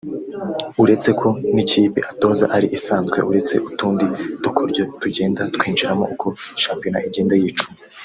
Uretse 0.83 1.09
ko 1.19 1.27
n'ikipe 1.53 1.99
atoza 2.11 2.45
ari 2.55 2.67
isanzwe 2.77 3.17
uretse 3.29 3.55
utundi 3.69 4.05
dukoryo 4.43 4.83
tugenda 5.01 5.41
twinjiramo 5.55 6.05
uko 6.13 6.27
shampiyona 6.63 6.99
igenda 7.09 7.35
yicuma 7.41 7.75